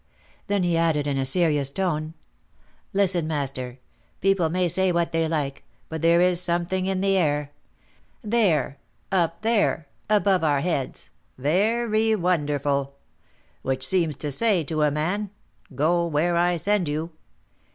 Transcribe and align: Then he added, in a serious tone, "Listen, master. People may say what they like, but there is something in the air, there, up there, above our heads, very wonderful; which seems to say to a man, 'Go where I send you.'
Then 0.47 0.63
he 0.63 0.75
added, 0.77 1.05
in 1.05 1.19
a 1.19 1.27
serious 1.27 1.69
tone, 1.69 2.15
"Listen, 2.91 3.27
master. 3.27 3.77
People 4.19 4.49
may 4.49 4.67
say 4.67 4.91
what 4.91 5.11
they 5.11 5.27
like, 5.27 5.63
but 5.89 6.01
there 6.01 6.19
is 6.21 6.41
something 6.41 6.87
in 6.87 7.01
the 7.01 7.15
air, 7.15 7.51
there, 8.23 8.79
up 9.11 9.43
there, 9.43 9.87
above 10.09 10.43
our 10.43 10.61
heads, 10.61 11.11
very 11.37 12.15
wonderful; 12.15 12.95
which 13.61 13.85
seems 13.85 14.15
to 14.15 14.31
say 14.31 14.63
to 14.63 14.81
a 14.81 14.89
man, 14.89 15.29
'Go 15.75 16.07
where 16.07 16.35
I 16.35 16.57
send 16.57 16.87
you.' 16.87 17.11